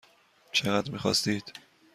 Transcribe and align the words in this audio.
چقدر 0.51 0.91
میخواستید؟ 0.91 1.53